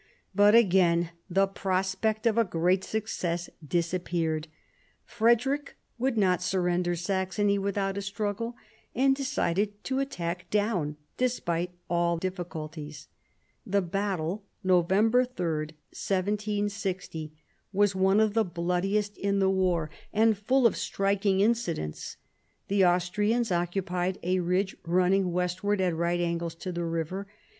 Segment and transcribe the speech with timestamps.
[0.33, 4.47] But again the prospect of a great success disappeared.
[5.05, 8.55] Frederick would not sur render Saxony without a struggle,
[8.95, 13.09] and decided to attack Daun, despite all difficulties.
[13.63, 14.87] The battle (Nov.
[14.89, 17.33] 3, 1760)
[17.71, 21.93] was one of the bloodiest in the war, and full of striking 170 MARIA THERESA
[21.93, 22.17] chap, viii incidents.
[22.69, 27.27] The Austrians occupied a ridge running west ward at right angles to the river.